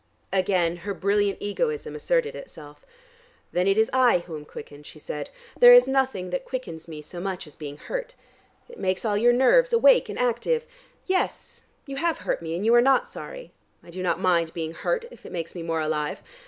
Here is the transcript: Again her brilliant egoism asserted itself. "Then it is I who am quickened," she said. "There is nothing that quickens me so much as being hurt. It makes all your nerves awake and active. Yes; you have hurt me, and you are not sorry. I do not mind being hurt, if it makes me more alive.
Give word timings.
Again 0.33 0.77
her 0.77 0.95
brilliant 0.95 1.37
egoism 1.39 1.95
asserted 1.95 2.33
itself. 2.35 2.87
"Then 3.51 3.67
it 3.67 3.77
is 3.77 3.87
I 3.93 4.17
who 4.25 4.35
am 4.35 4.45
quickened," 4.45 4.87
she 4.87 4.97
said. 4.97 5.29
"There 5.59 5.75
is 5.75 5.87
nothing 5.87 6.31
that 6.31 6.43
quickens 6.43 6.87
me 6.87 7.03
so 7.03 7.19
much 7.19 7.45
as 7.45 7.55
being 7.55 7.77
hurt. 7.77 8.15
It 8.67 8.79
makes 8.79 9.05
all 9.05 9.15
your 9.15 9.31
nerves 9.31 9.71
awake 9.73 10.09
and 10.09 10.17
active. 10.17 10.65
Yes; 11.05 11.65
you 11.85 11.97
have 11.97 12.17
hurt 12.17 12.41
me, 12.41 12.55
and 12.55 12.65
you 12.65 12.73
are 12.73 12.81
not 12.81 13.05
sorry. 13.07 13.51
I 13.83 13.91
do 13.91 14.01
not 14.01 14.19
mind 14.19 14.55
being 14.55 14.73
hurt, 14.73 15.05
if 15.11 15.23
it 15.23 15.31
makes 15.31 15.53
me 15.53 15.61
more 15.61 15.81
alive. 15.81 16.23